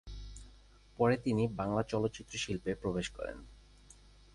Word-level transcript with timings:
পরে 0.99 1.15
তিনি 1.17 1.43
বাংলা 1.47 1.83
চলচ্চিত্র 1.83 2.33
শিল্পে 2.37 2.71
প্রবেশ 2.75 3.07
করেন। 3.09 3.37